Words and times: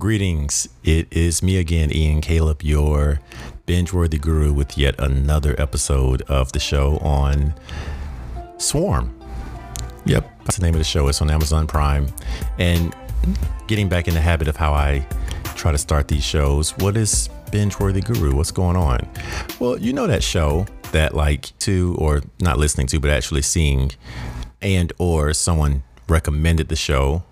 Greetings. 0.00 0.66
It 0.82 1.08
is 1.10 1.42
me 1.42 1.58
again, 1.58 1.94
Ian 1.94 2.22
Caleb, 2.22 2.62
your 2.62 3.20
binge 3.66 3.92
worthy 3.92 4.16
guru, 4.16 4.50
with 4.50 4.78
yet 4.78 4.98
another 4.98 5.54
episode 5.60 6.22
of 6.22 6.52
the 6.52 6.58
show 6.58 6.96
on 7.02 7.52
Swarm. 8.56 9.14
Yep, 10.06 10.26
that's 10.46 10.56
the 10.56 10.62
name 10.62 10.72
of 10.72 10.78
the 10.78 10.84
show. 10.84 11.06
It's 11.08 11.20
on 11.20 11.30
Amazon 11.30 11.66
Prime. 11.66 12.06
And 12.58 12.96
getting 13.66 13.90
back 13.90 14.08
in 14.08 14.14
the 14.14 14.22
habit 14.22 14.48
of 14.48 14.56
how 14.56 14.72
I 14.72 15.06
try 15.54 15.70
to 15.70 15.76
start 15.76 16.08
these 16.08 16.24
shows, 16.24 16.70
what 16.78 16.96
is 16.96 17.28
binge 17.52 17.78
worthy 17.78 18.00
guru? 18.00 18.34
What's 18.34 18.52
going 18.52 18.76
on? 18.76 19.06
Well, 19.58 19.78
you 19.78 19.92
know 19.92 20.06
that 20.06 20.22
show 20.22 20.64
that 20.92 21.14
like 21.14 21.52
to 21.58 21.94
or 21.98 22.22
not 22.40 22.56
listening 22.56 22.86
to, 22.86 23.00
but 23.00 23.10
actually 23.10 23.42
seeing 23.42 23.90
and 24.62 24.94
or 24.96 25.34
someone 25.34 25.82
recommended 26.08 26.70
the 26.70 26.76
show 26.76 27.22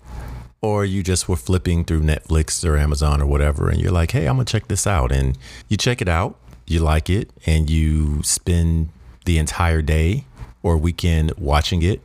or 0.61 0.83
you 0.85 1.03
just 1.03 1.29
were 1.29 1.35
flipping 1.35 1.85
through 1.85 2.01
Netflix 2.01 2.67
or 2.67 2.77
Amazon 2.77 3.21
or 3.21 3.25
whatever, 3.25 3.69
and 3.69 3.79
you're 3.79 3.91
like, 3.91 4.11
hey, 4.11 4.25
I'm 4.25 4.35
gonna 4.35 4.45
check 4.45 4.67
this 4.67 4.85
out. 4.85 5.11
And 5.11 5.37
you 5.67 5.77
check 5.77 6.01
it 6.01 6.09
out, 6.09 6.37
you 6.67 6.79
like 6.79 7.09
it, 7.09 7.31
and 7.45 7.69
you 7.69 8.21
spend 8.23 8.89
the 9.25 9.37
entire 9.37 9.81
day 9.81 10.25
or 10.61 10.77
weekend 10.77 11.31
watching 11.37 11.81
it, 11.81 12.01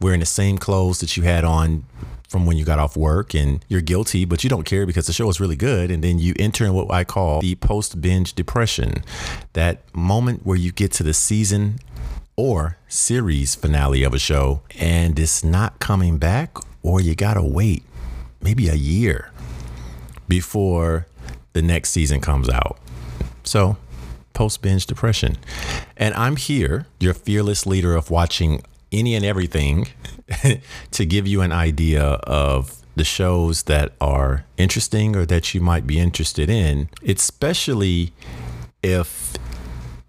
wearing 0.00 0.20
the 0.20 0.26
same 0.26 0.58
clothes 0.58 0.98
that 0.98 1.16
you 1.16 1.22
had 1.22 1.44
on 1.44 1.84
from 2.28 2.46
when 2.46 2.56
you 2.56 2.64
got 2.64 2.78
off 2.78 2.96
work, 2.96 3.34
and 3.34 3.64
you're 3.68 3.82
guilty, 3.82 4.24
but 4.24 4.42
you 4.42 4.48
don't 4.48 4.64
care 4.64 4.86
because 4.86 5.06
the 5.06 5.12
show 5.12 5.28
is 5.28 5.38
really 5.38 5.54
good. 5.54 5.90
And 5.90 6.02
then 6.02 6.18
you 6.18 6.34
enter 6.38 6.64
in 6.64 6.72
what 6.72 6.90
I 6.90 7.04
call 7.04 7.40
the 7.42 7.54
post 7.56 8.00
binge 8.00 8.32
depression 8.32 9.04
that 9.52 9.82
moment 9.94 10.46
where 10.46 10.56
you 10.56 10.72
get 10.72 10.92
to 10.92 11.02
the 11.02 11.12
season 11.12 11.78
or 12.34 12.78
series 12.88 13.54
finale 13.54 14.02
of 14.02 14.14
a 14.14 14.18
show 14.18 14.62
and 14.78 15.18
it's 15.18 15.44
not 15.44 15.78
coming 15.78 16.16
back, 16.18 16.56
or 16.82 17.00
you 17.00 17.14
gotta 17.14 17.42
wait 17.42 17.84
maybe 18.42 18.68
a 18.68 18.74
year 18.74 19.30
before 20.28 21.06
the 21.52 21.62
next 21.62 21.90
season 21.90 22.20
comes 22.20 22.48
out. 22.48 22.78
So, 23.44 23.76
post 24.32 24.62
binge 24.62 24.86
depression. 24.86 25.36
And 25.96 26.14
I'm 26.14 26.36
here, 26.36 26.86
your 27.00 27.14
fearless 27.14 27.66
leader 27.66 27.94
of 27.94 28.10
watching 28.10 28.62
any 28.90 29.14
and 29.14 29.24
everything, 29.24 29.88
to 30.90 31.06
give 31.06 31.26
you 31.26 31.40
an 31.40 31.52
idea 31.52 32.02
of 32.02 32.82
the 32.94 33.04
shows 33.04 33.64
that 33.64 33.92
are 34.00 34.44
interesting 34.56 35.16
or 35.16 35.24
that 35.26 35.54
you 35.54 35.60
might 35.60 35.86
be 35.86 35.98
interested 35.98 36.50
in, 36.50 36.88
especially 37.06 38.12
if 38.82 39.34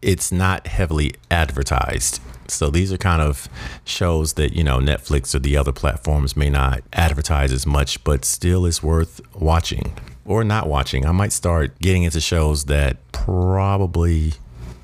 it's 0.01 0.31
not 0.31 0.67
heavily 0.67 1.13
advertised. 1.31 2.19
So 2.47 2.69
these 2.69 2.91
are 2.91 2.97
kind 2.97 3.21
of 3.21 3.47
shows 3.85 4.33
that, 4.33 4.53
you 4.53 4.63
know, 4.63 4.79
Netflix 4.79 5.33
or 5.33 5.39
the 5.39 5.57
other 5.57 5.71
platforms 5.71 6.35
may 6.35 6.49
not 6.49 6.81
advertise 6.93 7.51
as 7.51 7.65
much, 7.65 8.03
but 8.03 8.25
still 8.25 8.65
is 8.65 8.81
worth 8.83 9.21
watching 9.35 9.93
or 10.25 10.43
not 10.43 10.67
watching. 10.67 11.05
I 11.05 11.11
might 11.11 11.33
start 11.33 11.77
getting 11.79 12.03
into 12.03 12.21
shows 12.21 12.65
that 12.65 12.97
probably 13.11 14.33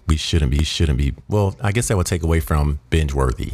we 0.07 0.17
shouldn't 0.17 0.52
be, 0.52 0.63
shouldn't 0.63 0.97
be. 0.97 1.13
Well, 1.27 1.55
I 1.61 1.71
guess 1.71 1.87
that 1.87 1.97
would 1.97 2.07
take 2.07 2.23
away 2.23 2.39
from 2.39 2.80
binge 2.89 3.13
worthy. 3.13 3.53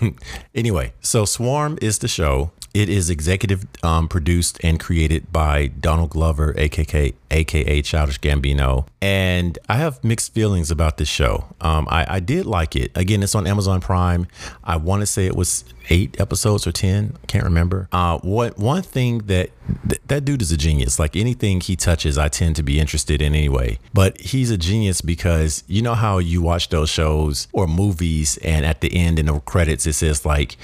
anyway, 0.54 0.92
so 1.00 1.24
Swarm 1.24 1.78
is 1.80 1.98
the 1.98 2.08
show. 2.08 2.52
It 2.74 2.90
is 2.90 3.08
executive 3.08 3.66
um, 3.82 4.08
produced 4.08 4.60
and 4.62 4.78
created 4.78 5.32
by 5.32 5.68
Donald 5.68 6.10
Glover, 6.10 6.54
aka 6.58 7.14
aka 7.30 7.82
Childish 7.82 8.20
Gambino, 8.20 8.86
and 9.00 9.58
I 9.68 9.76
have 9.76 10.02
mixed 10.02 10.34
feelings 10.34 10.70
about 10.70 10.96
this 10.96 11.08
show. 11.08 11.54
Um, 11.60 11.86
I, 11.90 12.16
I 12.16 12.20
did 12.20 12.46
like 12.46 12.74
it. 12.74 12.90
Again, 12.96 13.22
it's 13.22 13.34
on 13.34 13.46
Amazon 13.46 13.80
Prime. 13.80 14.26
I 14.64 14.76
want 14.76 15.00
to 15.02 15.06
say 15.06 15.26
it 15.26 15.36
was 15.36 15.64
eight 15.90 16.20
episodes 16.20 16.66
or 16.66 16.72
ten. 16.72 17.16
I 17.22 17.26
can't 17.26 17.44
remember. 17.44 17.88
Uh, 17.92 18.18
what 18.18 18.58
one 18.58 18.82
thing 18.82 19.18
that 19.26 19.50
th- 19.88 20.00
that 20.08 20.24
dude 20.24 20.42
is 20.42 20.52
a 20.52 20.56
genius. 20.56 20.98
Like 20.98 21.16
anything 21.16 21.60
he 21.60 21.76
touches, 21.76 22.18
I 22.18 22.28
tend 22.28 22.56
to 22.56 22.62
be 22.62 22.80
interested 22.80 23.22
in 23.22 23.34
anyway. 23.34 23.78
But 23.94 24.20
he's 24.20 24.50
a 24.50 24.58
genius 24.58 25.00
because 25.00 25.64
you 25.66 25.82
know 25.82 25.94
how 25.94 26.18
you 26.18 26.42
watch 26.42 26.68
those 26.70 26.90
shows 26.90 27.48
or 27.52 27.66
movies, 27.66 28.36
and 28.38 28.66
at 28.66 28.80
the 28.80 28.94
end 28.94 29.18
in 29.18 29.26
the 29.26 29.38
credits 29.40 29.86
it 29.86 29.94
says 29.94 30.26
like 30.26 30.56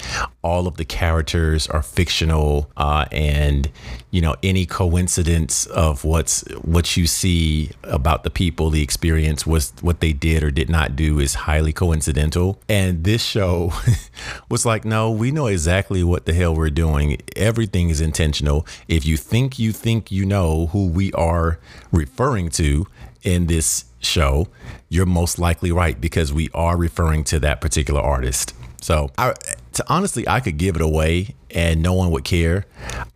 all 0.43 0.67
of 0.67 0.77
the 0.77 0.85
characters 0.85 1.67
are 1.67 1.81
fictional, 1.81 2.69
uh, 2.75 3.05
and 3.11 3.71
you 4.11 4.21
know 4.21 4.35
any 4.43 4.65
coincidence 4.65 5.65
of 5.67 6.03
what's 6.03 6.41
what 6.61 6.97
you 6.97 7.07
see 7.07 7.71
about 7.83 8.23
the 8.25 8.31
people, 8.31 8.71
the 8.71 8.81
experience, 8.81 9.45
was 9.45 9.71
what 9.81 9.99
they 9.99 10.11
did 10.11 10.41
or 10.43 10.49
did 10.49 10.67
not 10.67 10.95
do 10.95 11.19
is 11.19 11.35
highly 11.35 11.71
coincidental. 11.71 12.59
And 12.67 13.03
this 13.03 13.23
show 13.23 13.71
was 14.49 14.65
like, 14.65 14.83
no, 14.83 15.11
we 15.11 15.29
know 15.29 15.45
exactly 15.45 16.03
what 16.03 16.25
the 16.25 16.33
hell 16.33 16.55
we're 16.55 16.71
doing. 16.71 17.21
Everything 17.35 17.89
is 17.89 18.01
intentional. 18.01 18.65
If 18.87 19.05
you 19.05 19.15
think 19.15 19.59
you 19.59 19.71
think 19.71 20.11
you 20.11 20.25
know 20.25 20.67
who 20.67 20.87
we 20.87 21.13
are 21.13 21.59
referring 21.91 22.49
to 22.61 22.87
in 23.21 23.45
this 23.45 23.85
show, 23.99 24.47
you're 24.89 25.05
most 25.05 25.37
likely 25.37 25.71
right 25.71 26.01
because 26.01 26.33
we 26.33 26.49
are 26.55 26.75
referring 26.75 27.23
to 27.25 27.39
that 27.41 27.61
particular 27.61 28.01
artist. 28.01 28.55
So, 28.81 29.11
I, 29.19 29.35
to, 29.75 29.85
honestly, 29.87 30.27
I 30.27 30.39
could 30.39 30.57
give 30.57 30.75
it 30.75 30.81
away 30.81 31.35
and 31.51 31.81
no 31.81 31.93
one 31.93 32.11
would 32.11 32.23
care. 32.23 32.65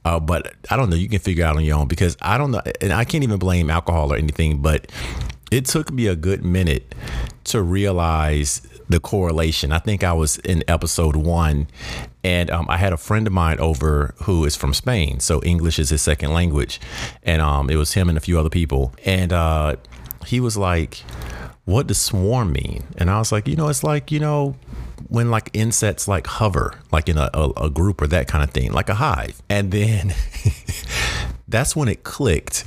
Uh, 0.06 0.20
but 0.20 0.54
I 0.70 0.78
don't 0.78 0.90
know. 0.90 0.96
You 0.96 1.10
can 1.10 1.20
figure 1.20 1.46
out 1.46 1.58
on 1.58 1.64
your 1.64 1.78
own 1.78 1.88
because 1.88 2.16
I 2.22 2.38
don't 2.38 2.52
know. 2.52 2.62
And 2.82 2.94
I 2.94 3.04
can't 3.04 3.24
even 3.24 3.40
blame 3.40 3.70
alcohol 3.70 4.14
or 4.14 4.16
anything, 4.16 4.62
but 4.62 4.92
it 5.52 5.66
took 5.66 5.92
me 5.92 6.08
a 6.08 6.16
good 6.16 6.44
minute 6.46 6.94
to 7.46 7.62
realize 7.62 8.62
the 8.88 9.00
correlation. 9.00 9.72
I 9.72 9.80
think 9.80 10.04
I 10.04 10.14
was 10.14 10.38
in 10.40 10.64
episode 10.68 11.16
one, 11.16 11.68
and 12.24 12.50
um, 12.50 12.66
I 12.70 12.78
had 12.78 12.92
a 12.92 12.98
friend 12.98 13.28
of 13.28 13.34
mine 13.34 13.60
over 13.60 14.16
who 14.24 14.46
is 14.46 14.56
from 14.56 14.74
Spain, 14.74 15.20
so 15.20 15.42
English 15.44 15.80
is 15.80 15.90
his 15.90 16.02
second 16.02 16.34
language, 16.34 16.80
and 17.24 17.42
um, 17.42 17.70
it 17.70 17.76
was 17.76 17.94
him 17.94 18.10
and 18.10 18.18
a 18.18 18.22
few 18.22 18.40
other 18.40 18.50
people, 18.50 18.94
and 19.06 19.32
uh, 19.32 19.76
he 20.26 20.40
was 20.40 20.58
like, 20.58 21.04
"What 21.70 21.88
does 21.88 22.02
swarm 22.02 22.52
mean?" 22.54 22.84
And 22.98 23.10
I 23.10 23.20
was 23.20 23.32
like, 23.32 23.48
"You 23.48 23.56
know, 23.56 23.68
it's 23.70 23.84
like 23.84 24.12
you 24.12 24.20
know." 24.20 24.56
When 25.08 25.32
like 25.32 25.50
insects 25.54 26.08
like 26.08 26.28
hover, 26.28 26.76
like 26.92 27.10
in 27.10 27.18
a, 27.18 27.32
a, 27.34 27.50
a 27.66 27.70
group 27.72 28.00
or 28.00 28.08
that 28.08 28.28
kind 28.28 28.44
of 28.44 28.52
thing, 28.52 28.72
like 28.74 28.90
a 28.90 28.94
hive. 28.94 29.42
And 29.50 29.72
then 29.72 30.14
that's 31.48 31.76
when 31.76 31.88
it 31.88 32.04
clicked 32.04 32.64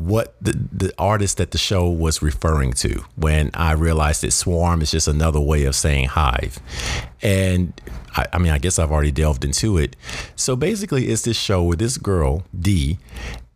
what 0.00 0.34
the, 0.40 0.52
the 0.72 0.92
artist 0.98 1.36
that 1.36 1.50
the 1.50 1.58
show 1.58 1.88
was 1.88 2.22
referring 2.22 2.72
to 2.72 3.04
when 3.16 3.50
I 3.52 3.72
realized 3.72 4.22
that 4.22 4.32
swarm 4.32 4.80
is 4.80 4.90
just 4.90 5.06
another 5.06 5.40
way 5.40 5.64
of 5.64 5.74
saying 5.74 6.08
hive. 6.08 6.58
And 7.20 7.78
I, 8.16 8.26
I, 8.32 8.38
mean, 8.38 8.50
I 8.50 8.58
guess 8.58 8.78
I've 8.78 8.90
already 8.90 9.12
delved 9.12 9.44
into 9.44 9.76
it. 9.76 9.96
So 10.36 10.56
basically, 10.56 11.08
it's 11.08 11.22
this 11.22 11.38
show 11.38 11.62
where 11.62 11.76
this 11.76 11.98
girl, 11.98 12.44
D, 12.58 12.98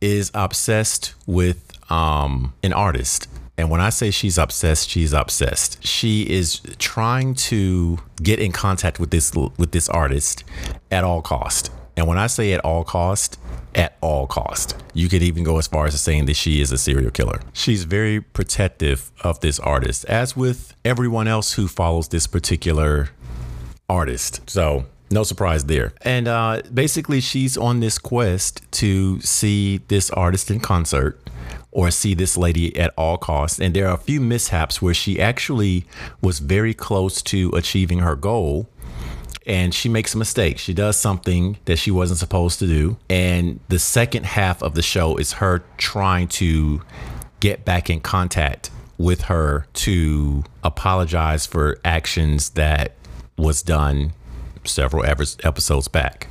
is 0.03 0.31
obsessed 0.35 1.15
with 1.27 1.73
um, 1.91 2.53
an 2.63 2.75
artist. 2.75 3.27
And 3.57 3.71
when 3.71 3.81
I 3.81 3.91
say 3.91 4.11
she's 4.11 4.37
obsessed, 4.37 4.89
she's 4.89 5.13
obsessed. 5.13 5.85
She 5.87 6.23
is 6.23 6.61
trying 6.79 7.35
to 7.35 7.99
get 8.23 8.41
in 8.41 8.53
contact 8.53 8.99
with 8.99 9.11
this 9.11 9.33
with 9.35 9.73
this 9.73 9.89
artist 9.89 10.45
at 10.91 11.05
all 11.05 11.23
cost. 11.23 11.71
And 11.97 12.09
when 12.09 12.19
I 12.19 12.27
say 12.27 12.53
at 12.53 12.61
all 12.65 12.83
cost, 12.83 13.39
at 13.75 13.97
all 14.01 14.27
cost. 14.27 14.77
You 14.93 15.09
could 15.09 15.23
even 15.23 15.45
go 15.45 15.59
as 15.59 15.67
far 15.67 15.87
as 15.87 16.01
saying 16.01 16.27
that 16.27 16.35
she 16.35 16.61
is 16.61 16.73
a 16.73 16.79
serial 16.79 17.11
killer. 17.11 17.41
She's 17.53 17.85
very 17.85 18.21
protective 18.21 19.11
of 19.23 19.41
this 19.41 19.59
artist, 19.61 20.05
as 20.07 20.37
with 20.37 20.75
everyone 20.85 21.29
else 21.29 21.55
who 21.55 21.69
follows 21.69 22.09
this 22.09 22.27
particular 22.27 23.11
artist. 23.89 24.49
So 24.49 24.87
no 25.11 25.23
surprise 25.23 25.65
there. 25.65 25.93
And 26.03 26.29
uh, 26.29 26.63
basically, 26.73 27.21
she's 27.21 27.57
on 27.57 27.81
this 27.81 27.99
quest 27.99 28.63
to 28.73 29.21
see 29.21 29.79
this 29.89 30.11
artist 30.11 30.51
in 30.51 30.61
concert 30.61 31.21
or 31.75 31.91
see 31.91 32.15
this 32.15 32.39
lady 32.39 32.75
at 32.79 32.95
all 32.97 33.19
costs. 33.19 33.61
And 33.61 33.75
there 33.75 33.89
are 33.89 33.95
a 33.95 33.99
few 33.99 34.21
mishaps 34.21 34.81
where 34.81 34.95
she 34.95 35.21
actually 35.21 35.85
was 36.23 36.39
very 36.39 36.73
close 36.73 37.21
to 37.23 37.51
achieving 37.51 37.99
her 37.99 38.17
goal 38.17 38.71
and 39.47 39.75
she 39.75 39.91
makes 39.91 40.15
a 40.15 40.19
mistake. 40.19 40.59
She 40.59 40.73
does 40.73 40.97
something 40.97 41.59
that 41.67 41.77
she 41.77 41.91
wasn't 41.91 42.19
supposed 42.19 42.59
to 42.61 42.67
do. 42.67 42.97
And 43.11 43.61
the 43.69 43.79
second 43.79 44.25
half 44.25 44.63
of 44.63 44.75
the 44.75 44.83
show 44.83 45.17
is 45.17 45.35
her 45.35 45.63
trying 45.77 46.29
to 46.29 46.81
get 47.41 47.65
back 47.65 47.91
in 47.91 48.01
contact 48.01 48.71
with 48.97 49.23
her 49.23 49.67
to 49.75 50.45
apologize 50.63 51.45
for 51.45 51.79
actions 51.85 52.51
that 52.51 52.93
was 53.37 53.63
done 53.63 54.13
several 54.65 55.05
episodes 55.05 55.89
back. 55.89 56.29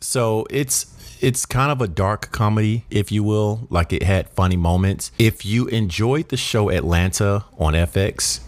So 0.00 0.46
it's 0.50 0.84
it's 1.20 1.46
kind 1.46 1.70
of 1.70 1.80
a 1.80 1.88
dark 1.88 2.32
comedy, 2.32 2.84
if 2.90 3.12
you 3.12 3.22
will. 3.22 3.66
Like 3.70 3.92
it 3.92 4.02
had 4.02 4.28
funny 4.30 4.56
moments. 4.56 5.12
If 5.18 5.44
you 5.44 5.66
enjoyed 5.68 6.28
the 6.30 6.36
show 6.36 6.70
Atlanta 6.70 7.44
on 7.58 7.74
FX, 7.74 8.40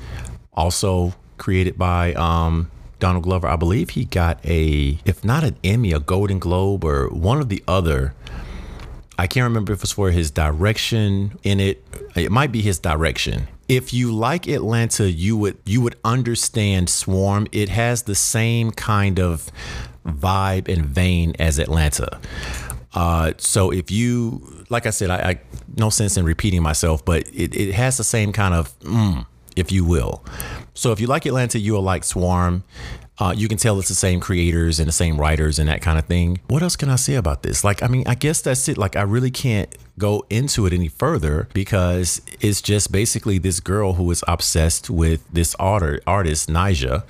also 0.55 1.15
created 1.39 1.79
by 1.79 2.15
um, 2.15 2.71
Donald 2.99 3.25
Glover, 3.25 3.47
I 3.49 3.57
believe 3.57 3.91
he 3.91 4.05
got 4.05 4.45
a, 4.45 4.99
if 5.05 5.25
not 5.25 5.45
an 5.45 5.57
Emmy, 5.63 5.93
a 5.93 6.01
Golden 6.01 6.39
Globe, 6.39 6.85
or 6.85 7.09
one 7.09 7.41
of 7.41 7.49
the 7.49 7.63
other. 7.69 8.15
I 9.19 9.27
can't 9.27 9.45
remember 9.45 9.73
if 9.73 9.81
it 9.81 9.83
was 9.83 9.93
for 9.93 10.11
his 10.11 10.31
direction 10.31 11.39
in 11.43 11.61
it. 11.61 11.85
It 12.17 12.33
might 12.33 12.51
be 12.51 12.63
his 12.63 12.79
direction. 12.79 13.49
If 13.69 13.93
you 13.93 14.13
like 14.13 14.49
Atlanta, 14.49 15.11
you 15.11 15.37
would 15.37 15.59
you 15.65 15.81
would 15.81 15.97
understand 16.05 16.91
Swarm. 16.91 17.47
It 17.53 17.69
has 17.69 18.03
the 18.03 18.15
same 18.15 18.71
kind 18.71 19.21
of 19.21 19.51
vibe 20.07 20.69
and 20.69 20.85
vein 20.85 21.35
as 21.39 21.59
Atlanta. 21.59 22.21
Uh, 22.95 23.33
so 23.39 23.71
if 23.71 23.91
you, 23.91 24.65
like 24.69 24.87
I 24.87 24.91
said, 24.91 25.11
I, 25.11 25.17
I 25.17 25.41
no 25.77 25.91
sense 25.91 26.17
in 26.17 26.25
repeating 26.25 26.63
myself, 26.63 27.05
but 27.05 27.27
it, 27.29 27.55
it 27.55 27.73
has 27.73 27.97
the 27.97 28.05
same 28.05 28.33
kind 28.33 28.55
of, 28.55 28.79
mm, 28.81 29.27
if 29.57 29.73
you 29.73 29.85
will. 29.85 30.25
So 30.75 30.93
if 30.93 31.01
you 31.01 31.07
like 31.07 31.25
Atlanta, 31.27 31.59
you 31.59 31.73
will 31.73 31.83
like 31.83 32.05
Swarm. 32.05 32.65
Uh, 33.19 33.33
you 33.37 33.47
can 33.47 33.59
tell 33.59 33.79
it's 33.79 33.89
the 33.89 33.95
same 33.95 34.21
creators 34.21 34.81
and 34.81 34.89
the 34.89 34.93
same 34.93 35.19
writers 35.19 35.59
and 35.59 35.69
that 35.69 35.81
kind 35.81 35.99
of 35.99 36.07
thing. 36.07 36.41
What 36.49 36.63
else 36.63 36.77
can 36.77 36.89
I 36.89 36.97
say 36.97 37.15
about 37.15 37.43
this? 37.43 37.63
Like, 37.63 37.83
I 37.83 37.87
mean, 37.87 38.05
I 38.07 38.15
guess 38.15 38.41
that's 38.41 38.69
it. 38.69 38.79
Like, 38.79 38.97
I 38.97 39.03
really 39.03 39.31
can't 39.31 39.73
go 39.99 40.25
into 40.31 40.67
it 40.67 40.73
any 40.73 40.89
further 40.89 41.49
because 41.53 42.23
it's 42.41 42.63
just 42.63 42.91
basically 42.91 43.39
this 43.39 43.61
girl 43.61 43.93
who 43.93 44.11
is 44.11 44.25
obsessed 44.27 44.91
with 44.91 45.27
this 45.31 45.55
art- 45.57 46.03
artist, 46.07 46.49
Ni'Jah, 46.49 47.05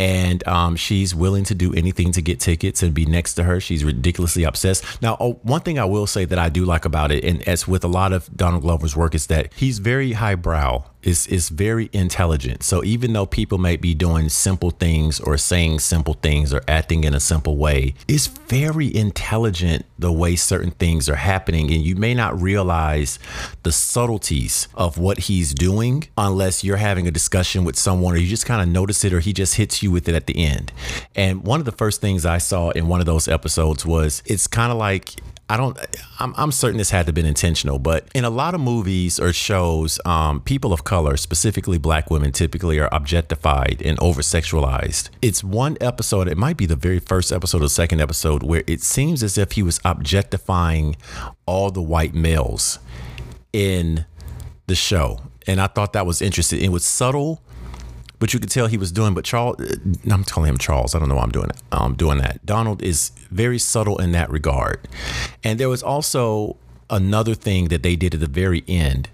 and 0.00 0.48
um, 0.48 0.76
she's 0.76 1.14
willing 1.14 1.44
to 1.44 1.54
do 1.54 1.74
anything 1.74 2.10
to 2.12 2.22
get 2.22 2.40
tickets 2.40 2.82
and 2.82 2.94
be 2.94 3.04
next 3.04 3.34
to 3.34 3.42
her. 3.42 3.60
She's 3.60 3.84
ridiculously 3.84 4.44
obsessed. 4.44 4.82
Now, 5.02 5.18
oh, 5.20 5.34
one 5.42 5.60
thing 5.60 5.78
I 5.78 5.84
will 5.84 6.06
say 6.06 6.24
that 6.24 6.38
I 6.38 6.48
do 6.48 6.64
like 6.64 6.86
about 6.86 7.12
it, 7.12 7.22
and 7.22 7.46
as 7.46 7.68
with 7.68 7.84
a 7.84 7.88
lot 7.88 8.14
of 8.14 8.34
Donald 8.34 8.62
Glover's 8.62 8.96
work, 8.96 9.14
is 9.14 9.26
that 9.26 9.52
he's 9.54 9.78
very 9.78 10.12
highbrow. 10.12 10.84
Is 11.02 11.26
is 11.28 11.48
very 11.48 11.88
intelligent. 11.92 12.62
So 12.62 12.84
even 12.84 13.14
though 13.14 13.26
people 13.26 13.58
may 13.58 13.76
be 13.76 13.94
doing 13.94 14.28
simple 14.28 14.70
things 14.70 15.18
or 15.18 15.38
saying 15.38 15.80
simple 15.80 16.14
things 16.14 16.52
or 16.52 16.62
acting 16.68 17.04
in 17.04 17.14
a 17.14 17.20
simple 17.20 17.56
way, 17.56 17.94
it's 18.06 18.26
very 18.26 18.94
intelligent 18.94 19.86
the 19.98 20.12
way 20.12 20.36
certain 20.36 20.72
things 20.72 21.08
are 21.08 21.16
happening, 21.16 21.70
and 21.72 21.82
you 21.82 21.96
may 21.96 22.14
not 22.14 22.40
realize 22.40 23.18
the 23.62 23.72
subtleties 23.72 24.68
of 24.74 24.98
what 24.98 25.18
he's 25.20 25.54
doing 25.54 26.08
unless 26.16 26.64
you're 26.64 26.76
having 26.76 27.06
a 27.06 27.10
discussion 27.10 27.64
with 27.64 27.76
someone 27.76 28.14
or 28.14 28.18
you 28.18 28.26
just 28.26 28.46
kind 28.46 28.62
of 28.62 28.68
notice 28.68 29.04
it 29.04 29.12
or 29.12 29.20
he 29.20 29.32
just 29.32 29.54
hits 29.56 29.82
you 29.82 29.90
with 29.90 30.08
it 30.08 30.14
at 30.14 30.26
the 30.26 30.44
end. 30.44 30.72
And 31.14 31.44
one 31.44 31.60
of 31.60 31.66
the 31.66 31.72
first 31.72 32.00
things 32.00 32.26
I 32.26 32.38
saw 32.38 32.70
in 32.70 32.88
one 32.88 33.00
of 33.00 33.06
those 33.06 33.28
episodes 33.28 33.84
was 33.86 34.22
it's 34.26 34.46
kind 34.46 34.72
of 34.72 34.78
like 34.78 35.16
I 35.50 35.56
don't. 35.56 35.76
I'm, 36.20 36.32
I'm, 36.36 36.52
certain 36.52 36.78
this 36.78 36.90
had 36.90 37.06
to 37.06 37.08
have 37.08 37.14
been 37.16 37.26
intentional, 37.26 37.80
but 37.80 38.06
in 38.14 38.24
a 38.24 38.30
lot 38.30 38.54
of 38.54 38.60
movies 38.60 39.18
or 39.18 39.32
shows, 39.32 39.98
um, 40.04 40.40
people 40.42 40.72
of 40.72 40.84
color, 40.84 41.16
specifically 41.16 41.76
black 41.76 42.08
women, 42.08 42.30
typically 42.30 42.78
are 42.78 42.88
objectified 42.92 43.82
and 43.84 43.98
over 43.98 44.22
sexualized. 44.22 45.08
It's 45.20 45.42
one 45.42 45.76
episode. 45.80 46.28
It 46.28 46.38
might 46.38 46.56
be 46.56 46.66
the 46.66 46.76
very 46.76 47.00
first 47.00 47.32
episode 47.32 47.62
or 47.62 47.68
second 47.68 48.00
episode 48.00 48.44
where 48.44 48.62
it 48.68 48.80
seems 48.80 49.24
as 49.24 49.36
if 49.36 49.52
he 49.52 49.64
was 49.64 49.80
objectifying 49.84 50.94
all 51.46 51.72
the 51.72 51.82
white 51.82 52.14
males 52.14 52.78
in 53.52 54.06
the 54.68 54.76
show, 54.76 55.18
and 55.48 55.60
I 55.60 55.66
thought 55.66 55.94
that 55.94 56.06
was 56.06 56.22
interesting. 56.22 56.62
It 56.62 56.70
was 56.70 56.86
subtle 56.86 57.42
but 58.20 58.32
you 58.32 58.38
could 58.38 58.50
tell 58.50 58.68
he 58.68 58.78
was 58.78 58.92
doing. 58.92 59.14
But 59.14 59.24
Charles, 59.24 59.60
uh, 59.60 59.74
I'm 60.08 60.22
calling 60.22 60.48
him 60.48 60.58
Charles. 60.58 60.94
I 60.94 61.00
don't 61.00 61.08
know 61.08 61.16
why 61.16 61.24
I'm 61.24 61.32
doing 61.32 61.50
it. 61.50 61.56
I'm 61.72 61.94
doing 61.94 62.18
that. 62.18 62.46
Donald 62.46 62.82
is 62.82 63.10
very 63.30 63.58
subtle 63.58 63.98
in 63.98 64.12
that 64.12 64.30
regard. 64.30 64.86
And 65.42 65.58
there 65.58 65.68
was 65.68 65.82
also 65.82 66.56
another 66.90 67.34
thing 67.34 67.68
that 67.68 67.82
they 67.82 67.96
did 67.96 68.14
at 68.14 68.20
the 68.20 68.26
very 68.26 68.62
end. 68.68 69.08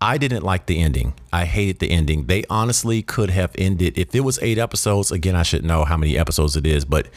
I 0.00 0.16
didn't 0.18 0.42
like 0.42 0.66
the 0.66 0.80
ending. 0.80 1.12
I 1.32 1.44
hated 1.44 1.78
the 1.78 1.90
ending. 1.90 2.26
They 2.26 2.44
honestly 2.48 3.02
could 3.02 3.30
have 3.30 3.52
ended 3.56 3.98
if 3.98 4.14
it 4.14 4.20
was 4.20 4.38
eight 4.42 4.58
episodes. 4.58 5.12
Again, 5.12 5.36
I 5.36 5.42
should 5.42 5.62
know 5.62 5.84
how 5.84 5.96
many 5.96 6.18
episodes 6.18 6.56
it 6.56 6.66
is, 6.66 6.84
but 6.84 7.08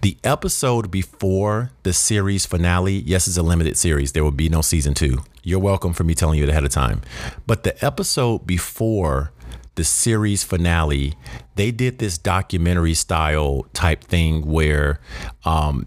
the 0.00 0.16
episode 0.24 0.90
before 0.90 1.70
the 1.82 1.92
series 1.92 2.46
finale, 2.46 2.94
yes, 2.94 3.28
it's 3.28 3.36
a 3.36 3.42
limited 3.42 3.76
series. 3.76 4.12
There 4.12 4.24
will 4.24 4.30
be 4.30 4.48
no 4.48 4.62
season 4.62 4.94
two. 4.94 5.18
You're 5.42 5.60
welcome 5.60 5.92
for 5.92 6.04
me 6.04 6.14
telling 6.14 6.38
you 6.38 6.44
it 6.44 6.50
ahead 6.50 6.64
of 6.64 6.70
time. 6.70 7.02
But 7.46 7.62
the 7.62 7.84
episode 7.84 8.46
before 8.46 9.32
the 9.74 9.84
series 9.84 10.44
finale, 10.44 11.14
they 11.54 11.70
did 11.70 11.98
this 11.98 12.18
documentary 12.18 12.94
style 12.94 13.66
type 13.72 14.04
thing 14.04 14.46
where 14.46 15.00
um, 15.44 15.86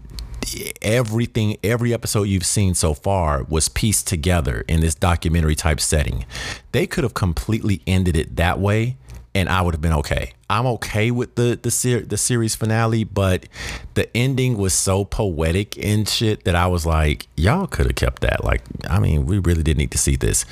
everything, 0.82 1.56
every 1.62 1.92
episode 1.94 2.24
you've 2.24 2.46
seen 2.46 2.74
so 2.74 2.94
far 2.94 3.44
was 3.44 3.68
pieced 3.68 4.06
together 4.06 4.64
in 4.68 4.80
this 4.80 4.94
documentary 4.94 5.54
type 5.54 5.80
setting. 5.80 6.24
They 6.72 6.86
could 6.86 7.04
have 7.04 7.14
completely 7.14 7.82
ended 7.86 8.16
it 8.16 8.36
that 8.36 8.58
way. 8.58 8.96
And 9.34 9.50
I 9.50 9.60
would 9.60 9.74
have 9.74 9.82
been 9.82 9.92
okay. 9.92 10.32
I'm 10.48 10.64
okay 10.64 11.10
with 11.10 11.34
the 11.34 11.58
the, 11.62 11.70
ser- 11.70 12.06
the 12.06 12.16
series 12.16 12.54
finale, 12.54 13.04
but 13.04 13.44
the 13.92 14.16
ending 14.16 14.56
was 14.56 14.72
so 14.72 15.04
poetic 15.04 15.76
and 15.76 16.08
shit 16.08 16.44
that 16.44 16.54
I 16.54 16.68
was 16.68 16.86
like, 16.86 17.26
y'all 17.36 17.66
could 17.66 17.84
have 17.84 17.96
kept 17.96 18.22
that. 18.22 18.44
Like, 18.44 18.62
I 18.88 18.98
mean, 18.98 19.26
we 19.26 19.38
really 19.38 19.62
didn't 19.62 19.76
need 19.76 19.90
to 19.90 19.98
see 19.98 20.16
this, 20.16 20.46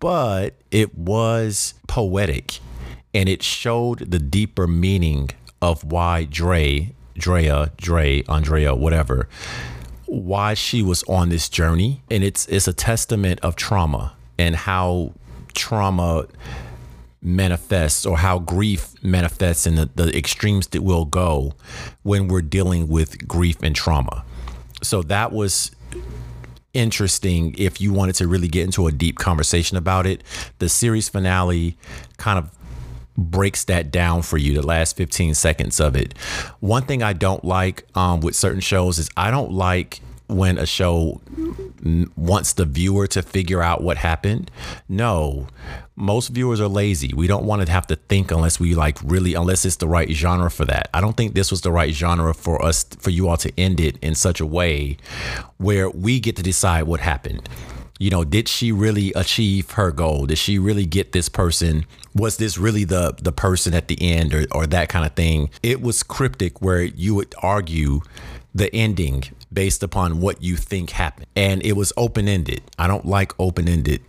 but 0.00 0.52
it 0.70 0.98
was 0.98 1.72
poetic 1.86 2.60
and 3.16 3.30
it 3.30 3.42
showed 3.42 4.10
the 4.10 4.18
deeper 4.18 4.66
meaning 4.66 5.30
of 5.62 5.82
why 5.84 6.24
Dre, 6.24 6.94
Drea, 7.14 7.72
Dre, 7.78 8.22
Andrea, 8.28 8.74
whatever, 8.74 9.26
why 10.04 10.52
she 10.52 10.82
was 10.82 11.02
on 11.04 11.30
this 11.30 11.48
journey. 11.48 12.02
And 12.10 12.22
it's 12.22 12.46
it's 12.48 12.68
a 12.68 12.74
testament 12.74 13.40
of 13.40 13.56
trauma 13.56 14.14
and 14.38 14.54
how 14.54 15.14
trauma 15.54 16.26
manifests 17.22 18.04
or 18.04 18.18
how 18.18 18.38
grief 18.38 18.92
manifests 19.02 19.66
and 19.66 19.78
the, 19.78 19.88
the 19.94 20.16
extremes 20.16 20.66
that 20.68 20.82
will 20.82 21.06
go 21.06 21.54
when 22.02 22.28
we're 22.28 22.42
dealing 22.42 22.86
with 22.86 23.26
grief 23.26 23.56
and 23.62 23.74
trauma. 23.74 24.26
So 24.82 25.00
that 25.04 25.32
was 25.32 25.70
interesting 26.74 27.54
if 27.56 27.80
you 27.80 27.94
wanted 27.94 28.14
to 28.16 28.28
really 28.28 28.48
get 28.48 28.64
into 28.64 28.86
a 28.86 28.92
deep 28.92 29.16
conversation 29.16 29.78
about 29.78 30.06
it. 30.06 30.22
The 30.58 30.68
series 30.68 31.08
finale 31.08 31.78
kind 32.18 32.38
of 32.38 32.50
breaks 33.16 33.64
that 33.64 33.90
down 33.90 34.22
for 34.22 34.38
you 34.38 34.54
the 34.54 34.66
last 34.66 34.96
15 34.96 35.34
seconds 35.34 35.80
of 35.80 35.96
it. 35.96 36.16
One 36.60 36.82
thing 36.82 37.02
i 37.02 37.12
don't 37.12 37.44
like 37.44 37.84
um, 37.94 38.20
with 38.20 38.34
certain 38.34 38.60
shows 38.60 38.98
is 38.98 39.08
i 39.16 39.30
don't 39.30 39.52
like 39.52 40.00
when 40.28 40.58
a 40.58 40.66
show 40.66 41.20
wants 42.16 42.54
the 42.54 42.64
viewer 42.64 43.06
to 43.06 43.22
figure 43.22 43.62
out 43.62 43.82
what 43.82 43.96
happened. 43.96 44.50
No 44.88 45.46
most 45.94 46.28
viewers 46.28 46.60
are 46.60 46.68
lazy. 46.68 47.12
We 47.14 47.26
don't 47.26 47.44
want 47.44 47.64
to 47.64 47.72
have 47.72 47.86
to 47.86 47.96
think 47.96 48.30
unless 48.30 48.60
we 48.60 48.74
like 48.74 48.98
really 49.02 49.34
unless 49.34 49.64
it's 49.64 49.76
the 49.76 49.88
right 49.88 50.10
genre 50.10 50.50
for 50.50 50.64
that. 50.66 50.90
I 50.92 51.00
don't 51.00 51.16
think 51.16 51.34
this 51.34 51.50
was 51.50 51.62
the 51.62 51.70
right 51.72 51.94
genre 51.94 52.34
for 52.34 52.62
us 52.62 52.84
for 52.98 53.10
you 53.10 53.28
all 53.28 53.36
to 53.38 53.52
end 53.58 53.80
it 53.80 53.96
in 54.02 54.14
such 54.14 54.40
a 54.40 54.46
way 54.46 54.98
where 55.58 55.88
we 55.88 56.20
get 56.20 56.36
to 56.36 56.42
decide 56.42 56.82
what 56.84 57.00
happened 57.00 57.48
you 57.98 58.10
know 58.10 58.24
did 58.24 58.48
she 58.48 58.72
really 58.72 59.12
achieve 59.14 59.72
her 59.72 59.90
goal? 59.90 60.26
Did 60.26 60.38
she 60.38 60.58
really 60.58 60.86
get 60.86 61.12
this 61.12 61.28
person? 61.28 61.86
Was 62.14 62.36
this 62.36 62.58
really 62.58 62.84
the 62.84 63.14
the 63.20 63.32
person 63.32 63.74
at 63.74 63.88
the 63.88 64.00
end 64.00 64.34
or, 64.34 64.46
or 64.52 64.66
that 64.66 64.88
kind 64.88 65.04
of 65.06 65.14
thing? 65.14 65.50
It 65.62 65.80
was 65.80 66.02
cryptic 66.02 66.60
where 66.60 66.82
you 66.82 67.14
would 67.14 67.34
argue 67.42 68.00
the 68.54 68.74
ending 68.74 69.24
based 69.52 69.82
upon 69.82 70.20
what 70.20 70.42
you 70.42 70.56
think 70.56 70.90
happened. 70.90 71.26
And 71.36 71.64
it 71.64 71.72
was 71.72 71.92
open-ended. 71.96 72.62
I 72.78 72.86
don't 72.86 73.04
like 73.04 73.32
open-ended 73.38 74.02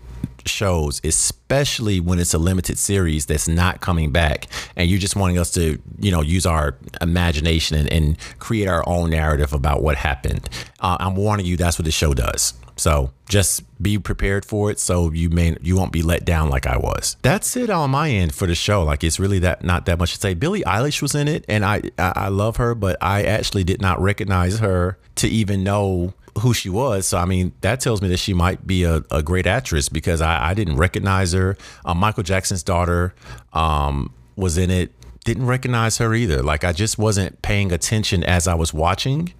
shows, 0.46 1.02
especially 1.04 2.00
when 2.00 2.20
it's 2.20 2.34
a 2.34 2.38
limited 2.38 2.78
series 2.78 3.26
that's 3.26 3.48
not 3.48 3.82
coming 3.82 4.12
back, 4.12 4.48
and 4.76 4.90
you're 4.90 5.00
just 5.00 5.16
wanting 5.16 5.38
us 5.38 5.52
to, 5.52 5.80
you 6.00 6.12
know, 6.12 6.22
use 6.22 6.46
our 6.46 6.78
imagination 7.02 7.78
and, 7.78 7.92
and 7.92 8.18
create 8.40 8.68
our 8.68 8.88
own 8.88 9.10
narrative 9.10 9.54
about 9.54 9.82
what 9.82 9.98
happened. 9.98 10.50
Uh, 10.80 10.98
I'm 11.00 11.16
warning 11.16 11.46
you, 11.46 11.58
that's 11.58 11.78
what 11.78 11.86
the 11.86 11.92
show 11.92 12.14
does. 12.14 12.54
So 12.78 13.12
just 13.28 13.64
be 13.82 13.98
prepared 13.98 14.46
for 14.46 14.72
it, 14.72 14.80
so 14.80 15.12
you 15.12 15.30
may 15.30 15.58
you 15.62 15.76
won't 15.76 15.92
be 15.92 16.04
let 16.04 16.26
down 16.26 16.50
like 16.50 16.68
I 16.68 16.78
was. 16.78 17.18
That's 17.24 17.58
it 17.58 17.70
on 17.70 17.90
my 17.90 18.10
end 18.12 18.36
for 18.36 18.46
the 18.46 18.56
show. 18.56 18.84
Like 18.84 19.04
it's 19.04 19.20
really 19.20 19.40
that 19.40 19.64
not 19.64 19.88
that 19.88 19.98
much 19.98 20.14
to 20.14 20.20
say. 20.20 20.36
Billie 20.36 20.62
Eilish 20.62 21.02
was 21.02 21.16
in 21.16 21.28
it, 21.28 21.44
and 21.50 21.66
I 21.66 21.82
I 21.98 22.30
love 22.30 22.58
her, 22.58 22.76
but 22.76 22.98
I 23.02 23.24
actually 23.24 23.64
did 23.64 23.82
not 23.82 24.00
recognize 24.00 24.60
her 24.60 25.00
to 25.16 25.28
even 25.28 25.64
know 25.64 26.14
who 26.40 26.54
she 26.54 26.70
was. 26.70 27.08
So 27.08 27.18
I 27.18 27.26
mean, 27.26 27.54
that 27.62 27.80
tells 27.80 28.02
me 28.02 28.08
that 28.10 28.18
she 28.18 28.34
might 28.34 28.66
be 28.66 28.84
a, 28.84 29.04
a 29.12 29.22
great 29.24 29.48
actress 29.48 29.90
because 29.90 30.22
I, 30.22 30.50
I 30.50 30.54
didn't 30.54 30.78
recognize 30.78 31.34
her. 31.34 31.58
Um, 31.86 31.98
Michael 31.98 32.24
Jackson's 32.24 32.64
daughter 32.64 33.14
um, 33.54 34.14
was 34.36 34.58
in 34.58 34.70
it. 34.70 34.94
Didn't 35.24 35.46
recognize 35.46 35.98
her 35.98 36.14
either. 36.14 36.42
Like 36.42 36.64
I 36.64 36.72
just 36.72 36.98
wasn't 36.98 37.42
paying 37.42 37.72
attention 37.72 38.24
as 38.24 38.48
I 38.48 38.56
was 38.56 38.74
watching. 38.74 39.34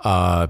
Uh, 0.00 0.46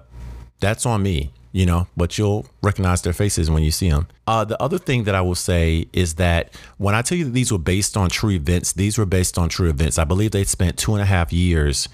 that's 0.61 0.87
on 0.87 1.03
me, 1.03 1.33
you 1.51 1.67
know. 1.67 1.89
But 1.97 2.17
you'll 2.19 2.47
recognize 2.63 3.03
their 3.03 3.13
faces 3.13 3.51
when 3.51 3.65
you 3.65 3.73
see 3.73 3.91
them. 3.91 4.07
Uh, 4.29 4.45
the 4.45 4.63
other 4.63 4.79
thing 4.79 5.05
that 5.05 5.15
I 5.17 5.23
will 5.23 5.35
say 5.35 5.87
is 5.93 6.15
that 6.17 6.55
when 6.79 6.95
I 6.95 7.03
tell 7.03 7.19
you 7.19 7.25
that 7.25 7.33
these 7.33 7.51
were 7.51 7.59
based 7.59 7.97
on 7.97 8.11
true 8.11 8.31
events, 8.31 8.73
these 8.73 8.97
were 8.97 9.07
based 9.07 9.39
on 9.39 9.49
true 9.49 9.69
events. 9.69 9.99
I 9.99 10.05
believe 10.05 10.31
they 10.31 10.45
spent 10.45 10.79
two 10.79 10.93
and 10.93 11.03
a 11.03 11.07
half 11.07 11.33
years 11.33 11.89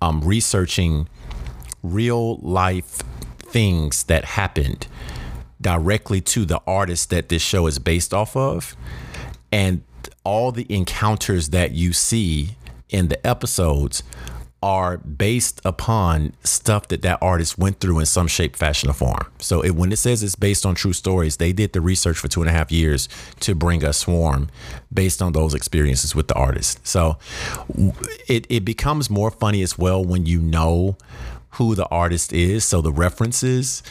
um, 0.00 0.22
researching 0.22 1.08
real 1.82 2.36
life 2.36 3.02
things 3.52 4.04
that 4.04 4.24
happened 4.24 4.86
directly 5.60 6.20
to 6.20 6.44
the 6.44 6.60
artist 6.66 7.10
that 7.10 7.28
this 7.28 7.42
show 7.42 7.66
is 7.66 7.78
based 7.78 8.12
off 8.12 8.36
of. 8.36 8.74
And 9.52 9.82
all 10.24 10.50
the 10.50 10.66
encounters 10.68 11.50
that 11.50 11.72
you 11.72 11.92
see 11.92 12.56
in 12.88 13.08
the 13.08 13.24
episodes 13.26 14.02
are 14.62 14.98
based 14.98 15.60
upon 15.64 16.32
stuff 16.44 16.86
that 16.88 17.02
that 17.02 17.18
artist 17.20 17.58
went 17.58 17.80
through 17.80 17.98
in 17.98 18.06
some 18.06 18.28
shape, 18.28 18.54
fashion, 18.54 18.88
or 18.88 18.92
form. 18.92 19.26
So 19.40 19.60
it, 19.60 19.72
when 19.72 19.90
it 19.90 19.96
says 19.96 20.22
it's 20.22 20.36
based 20.36 20.64
on 20.64 20.76
true 20.76 20.92
stories, 20.92 21.38
they 21.38 21.52
did 21.52 21.72
the 21.72 21.80
research 21.80 22.16
for 22.16 22.28
two 22.28 22.42
and 22.42 22.48
a 22.48 22.52
half 22.52 22.70
years 22.70 23.08
to 23.40 23.56
bring 23.56 23.84
a 23.84 23.92
swarm 23.92 24.48
based 24.94 25.20
on 25.20 25.32
those 25.32 25.52
experiences 25.52 26.14
with 26.14 26.28
the 26.28 26.34
artist. 26.34 26.86
So 26.86 27.18
it, 28.28 28.46
it 28.48 28.64
becomes 28.64 29.10
more 29.10 29.32
funny 29.32 29.62
as 29.62 29.76
well 29.76 30.04
when 30.04 30.26
you 30.26 30.40
know 30.40 30.96
who 31.52 31.74
the 31.74 31.86
artist 31.86 32.32
is. 32.32 32.64
So 32.64 32.80
the 32.80 32.92
references, 32.92 33.82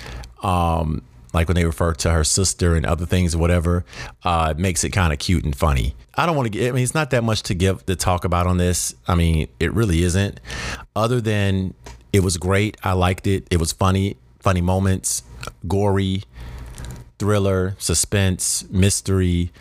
um, 0.43 1.01
like 1.33 1.47
when 1.47 1.55
they 1.55 1.65
refer 1.65 1.93
to 1.93 2.11
her 2.11 2.23
sister 2.23 2.75
and 2.75 2.85
other 2.85 3.05
things 3.05 3.35
whatever, 3.35 3.85
uh, 4.23 4.53
makes 4.57 4.83
it 4.83 4.89
kind 4.89 5.13
of 5.13 5.19
cute 5.19 5.43
and 5.43 5.55
funny. 5.55 5.95
I 6.15 6.25
don't 6.25 6.35
want 6.35 6.47
to 6.47 6.49
get, 6.49 6.69
I 6.69 6.71
mean, 6.73 6.83
it's 6.83 6.93
not 6.93 7.11
that 7.11 7.23
much 7.23 7.43
to 7.43 7.53
give 7.53 7.85
to 7.85 7.95
talk 7.95 8.25
about 8.25 8.47
on 8.47 8.57
this. 8.57 8.93
I 9.07 9.15
mean, 9.15 9.47
it 9.59 9.73
really 9.73 10.03
isn't. 10.03 10.39
Other 10.95 11.21
than 11.21 11.73
it 12.13 12.23
was 12.23 12.37
great. 12.37 12.77
I 12.83 12.93
liked 12.93 13.27
it. 13.27 13.47
It 13.49 13.57
was 13.57 13.71
funny, 13.71 14.17
funny 14.39 14.61
moments, 14.61 15.23
gory, 15.67 16.23
thriller, 17.19 17.75
suspense, 17.77 18.65
mystery, 18.69 19.51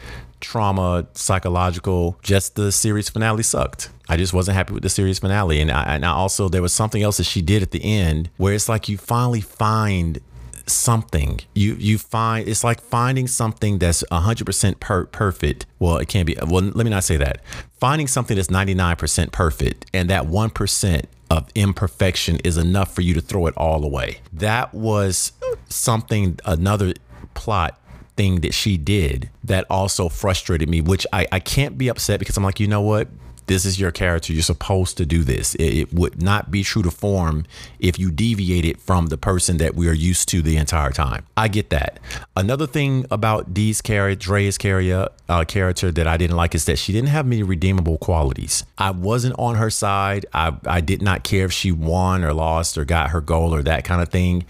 trauma, 0.41 1.07
psychological. 1.15 2.19
Just 2.23 2.57
the 2.57 2.73
series 2.73 3.09
finale 3.09 3.43
sucked. 3.43 3.91
I 4.09 4.17
just 4.17 4.33
wasn't 4.33 4.57
happy 4.57 4.73
with 4.73 4.83
the 4.83 4.89
series 4.89 5.19
finale. 5.19 5.61
And 5.61 5.71
I, 5.71 5.95
and 5.95 6.05
I 6.05 6.11
also, 6.11 6.49
there 6.49 6.63
was 6.63 6.73
something 6.73 7.03
else 7.03 7.19
that 7.19 7.25
she 7.25 7.43
did 7.43 7.63
at 7.63 7.71
the 7.71 7.85
end 7.85 8.31
where 8.37 8.55
it's 8.55 8.69
like 8.69 8.89
you 8.89 8.99
finally 8.99 9.41
find 9.41 10.21
something 10.67 11.41
you 11.55 11.75
you 11.75 11.99
find 11.99 12.49
it's 12.49 12.63
like 12.63 12.81
finding 12.81 13.27
something 13.27 13.79
that's 13.79 14.05
100% 14.11 14.81
per- 14.81 15.07
perfect 15.07 15.67
well 15.79 15.97
it 15.97 16.09
can't 16.09 16.27
be 16.27 16.37
well 16.47 16.63
let 16.63 16.85
me 16.85 16.91
not 16.91 17.05
say 17.05 17.17
that 17.17 17.43
finding 17.79 18.07
something 18.07 18.37
that's 18.37 18.49
99% 18.49 19.33
perfect 19.33 19.87
and 19.93 20.09
that 20.11 20.25
1% 20.25 21.05
of 21.31 21.49
imperfection 21.55 22.37
is 22.45 22.57
enough 22.57 22.95
for 22.95 23.01
you 23.01 23.15
to 23.15 23.21
throw 23.21 23.47
it 23.47 23.55
all 23.57 23.85
away 23.85 24.21
that 24.33 24.73
was 24.73 25.33
something 25.69 26.39
another 26.45 26.93
plot 27.35 27.80
thing 28.21 28.41
that 28.41 28.53
she 28.53 28.77
did 28.77 29.31
that 29.43 29.65
also 29.71 30.11
frustrated 30.11 30.69
me 30.69 30.83
which 30.83 31.07
I, 31.11 31.27
I 31.33 31.41
can't 31.41 31.79
be 31.79 31.89
upset 31.89 32.19
because 32.19 32.37
i'm 32.37 32.45
like 32.45 32.61
you 32.61 32.67
know 32.67 32.83
what 32.83 33.09
this 33.51 33.65
is 33.65 33.81
your 33.81 33.91
character. 33.91 34.33
You're 34.33 34.45
supposed 34.45 34.97
to 34.99 35.05
do 35.05 35.25
this. 35.25 35.57
It, 35.57 35.65
it, 35.65 35.93
would 35.93 36.23
not 36.23 36.53
be 36.53 36.63
true 36.63 36.85
to 36.85 36.91
form 36.91 37.47
if 37.81 37.99
you 37.99 38.13
deviated 38.13 38.81
from 38.81 39.09
the 39.09 39.17
person 39.19 39.57
that 39.57 39.75
we 39.75 39.89
are 39.89 39.93
used 39.93 40.29
to 40.29 40.41
the 40.41 40.57
entire 40.57 40.93
time. 40.93 41.27
I 41.37 41.49
get 41.49 41.71
that. 41.71 41.99
Another 42.37 42.69
thing 42.69 43.07
about 43.11 43.53
Dee's 43.53 43.81
character, 43.81 44.25
Dre's 44.25 44.57
character, 44.57 45.09
uh, 45.29 45.45
character 45.45 45.91
that 45.91 46.07
I 46.07 46.17
didn't 46.17 46.37
like 46.37 46.55
is 46.55 46.65
that 46.67 46.79
she 46.79 46.93
didn't 46.93 47.09
have 47.09 47.27
many 47.27 47.43
redeemable 47.43 47.99
qualities. 47.99 48.65
I 48.79 48.93
wasn't 48.93 49.35
on 49.37 49.57
her 49.57 49.69
side. 49.69 50.27
I, 50.33 50.57
I 50.65 50.81
did 50.81 51.03
not 51.03 51.25
care 51.25 51.45
if 51.45 51.53
she 51.53 51.73
won 51.73 52.23
or 52.23 52.33
lost 52.33 52.79
or 52.79 52.85
got 52.85 53.11
her 53.11 53.21
goal 53.21 53.53
or 53.53 53.65
that 53.65 53.83
kind 53.83 54.01
of 54.01 54.11
thing. 54.11 54.45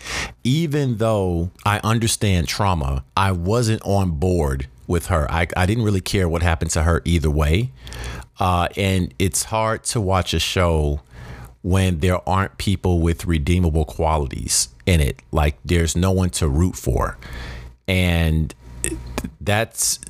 Even 0.45 0.99
though 0.99 1.51
I 1.65 1.81
understand 1.83 2.49
trauma, 2.49 3.07
I 3.17 3.33
wasn't 3.33 3.81
on 3.81 4.11
board 4.11 4.69
with 4.87 5.07
her. 5.07 5.31
I, 5.31 5.47
I 5.57 5.65
didn't 5.65 5.85
really 5.85 6.03
care 6.03 6.29
what 6.29 6.43
happened 6.43 6.73
to 6.73 6.83
her 6.83 7.01
either 7.07 7.31
way. 7.31 7.71
Uh, 8.41 8.69
and 8.77 9.15
it's 9.19 9.45
hard 9.45 9.85
to 9.85 10.01
watch 10.01 10.35
a 10.35 10.41
show 10.41 11.03
when 11.63 12.01
there 12.01 12.27
aren't 12.29 12.57
people 12.57 13.01
with 13.01 13.27
redeemable 13.27 13.85
qualities 13.85 14.69
in 14.87 15.01
it. 15.01 15.21
Like 15.31 15.59
there's 15.65 15.95
no 15.95 16.11
one 16.11 16.31
to 16.31 16.49
root 16.49 16.75
for. 16.75 17.19
And 17.87 18.55
that's 19.41 20.01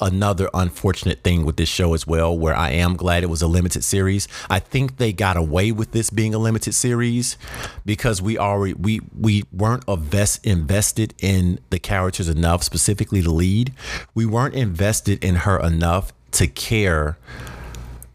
another 0.00 0.50
unfortunate 0.52 1.22
thing 1.22 1.46
with 1.46 1.56
this 1.56 1.68
show 1.68 1.94
as 1.94 2.06
well, 2.06 2.36
where 2.36 2.54
I 2.54 2.70
am 2.70 2.96
glad 2.96 3.22
it 3.22 3.30
was 3.30 3.40
a 3.40 3.46
limited 3.46 3.82
series. 3.82 4.28
I 4.50 4.58
think 4.58 4.98
they 4.98 5.12
got 5.12 5.38
away 5.38 5.72
with 5.72 5.92
this 5.92 6.10
being 6.10 6.34
a 6.34 6.38
limited 6.38 6.74
series 6.74 7.38
because 7.86 8.20
we 8.20 8.36
already 8.36 8.74
we 8.74 9.00
we 9.18 9.44
weren't 9.52 9.84
invest, 9.88 10.44
invested 10.44 11.14
in 11.20 11.60
the 11.70 11.78
characters 11.78 12.28
enough, 12.28 12.62
specifically 12.62 13.22
the 13.22 13.32
lead. 13.32 13.72
We 14.14 14.26
weren't 14.26 14.54
invested 14.54 15.24
in 15.24 15.36
her 15.36 15.58
enough 15.58 16.12
to 16.36 16.46
care 16.46 17.18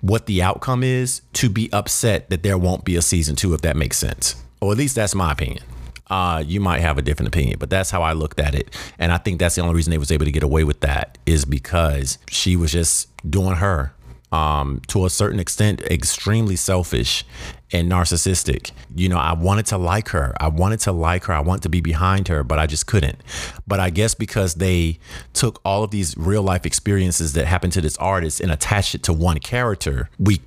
what 0.01 0.25
the 0.25 0.41
outcome 0.41 0.83
is 0.83 1.21
to 1.33 1.49
be 1.49 1.71
upset 1.71 2.29
that 2.29 2.43
there 2.43 2.57
won't 2.57 2.83
be 2.83 2.95
a 2.95 3.01
season 3.01 3.35
two, 3.35 3.53
if 3.53 3.61
that 3.61 3.75
makes 3.75 3.97
sense. 3.97 4.35
Or 4.59 4.71
at 4.71 4.77
least 4.77 4.95
that's 4.95 5.15
my 5.15 5.31
opinion. 5.31 5.63
Uh, 6.09 6.43
you 6.45 6.59
might 6.59 6.81
have 6.81 6.97
a 6.97 7.01
different 7.01 7.27
opinion, 7.27 7.57
but 7.57 7.69
that's 7.69 7.89
how 7.89 8.01
I 8.01 8.13
looked 8.13 8.39
at 8.39 8.53
it. 8.53 8.75
And 8.99 9.13
I 9.13 9.17
think 9.17 9.39
that's 9.39 9.55
the 9.55 9.61
only 9.61 9.75
reason 9.75 9.91
they 9.91 9.97
was 9.97 10.11
able 10.11 10.25
to 10.25 10.31
get 10.31 10.43
away 10.43 10.63
with 10.63 10.81
that 10.81 11.17
is 11.25 11.45
because 11.45 12.17
she 12.29 12.55
was 12.55 12.71
just 12.71 13.07
doing 13.29 13.55
her 13.55 13.93
um, 14.31 14.81
to 14.87 15.05
a 15.05 15.09
certain 15.09 15.39
extent, 15.39 15.81
extremely 15.81 16.55
selfish 16.55 17.25
and 17.71 17.91
narcissistic. 17.91 18.71
You 18.95 19.09
know, 19.09 19.17
I 19.17 19.33
wanted 19.33 19.65
to 19.67 19.77
like 19.77 20.09
her. 20.09 20.33
I 20.39 20.47
wanted 20.47 20.79
to 20.81 20.91
like 20.91 21.25
her. 21.25 21.33
I 21.33 21.39
want 21.39 21.63
to 21.63 21.69
be 21.69 21.81
behind 21.81 22.27
her, 22.27 22.43
but 22.43 22.59
I 22.59 22.67
just 22.67 22.87
couldn't. 22.87 23.21
But 23.67 23.79
I 23.79 23.89
guess 23.89 24.13
because 24.13 24.55
they 24.55 24.99
took 25.33 25.61
all 25.63 25.83
of 25.83 25.91
these 25.91 26.17
real 26.17 26.43
life 26.43 26.65
experiences 26.65 27.33
that 27.33 27.45
happened 27.45 27.73
to 27.73 27.81
this 27.81 27.97
artist 27.97 28.39
and 28.39 28.51
attached 28.51 28.95
it 28.95 29.03
to 29.03 29.13
one 29.13 29.39
character, 29.39 30.09
we 30.19 30.41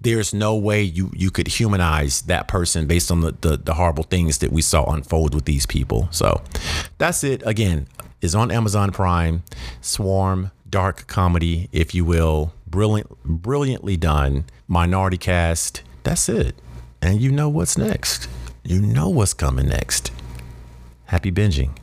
there's 0.00 0.34
no 0.34 0.54
way 0.54 0.82
you 0.82 1.10
you 1.14 1.30
could 1.30 1.48
humanize 1.48 2.22
that 2.22 2.48
person 2.48 2.86
based 2.86 3.10
on 3.10 3.20
the 3.20 3.34
the, 3.40 3.56
the 3.56 3.74
horrible 3.74 4.04
things 4.04 4.38
that 4.38 4.52
we 4.52 4.62
saw 4.62 4.92
unfold 4.92 5.34
with 5.34 5.44
these 5.44 5.66
people. 5.66 6.08
So 6.10 6.42
that's 6.98 7.24
it. 7.24 7.42
Again, 7.46 7.88
is 8.20 8.34
on 8.34 8.50
Amazon 8.50 8.90
Prime. 8.92 9.42
Swarm 9.80 10.50
dark 10.68 11.06
comedy, 11.06 11.68
if 11.70 11.94
you 11.94 12.04
will 12.04 12.52
brilliant, 12.74 13.08
brilliantly 13.24 13.96
done. 13.96 14.44
Minority 14.66 15.16
cast. 15.16 15.82
That's 16.04 16.28
it. 16.28 16.54
And 17.02 17.20
you 17.20 17.32
know 17.32 17.48
what's 17.48 17.76
next. 17.76 18.28
You 18.62 18.80
know 18.80 19.08
what's 19.08 19.34
coming 19.34 19.68
next. 19.68 20.12
Happy 21.06 21.32
binging. 21.32 21.72